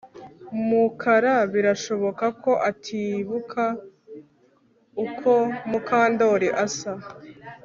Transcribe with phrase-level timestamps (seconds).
[0.67, 3.63] Mukara birashoboka ko atibuka
[5.05, 5.31] uko
[5.69, 6.91] Mukandoli asa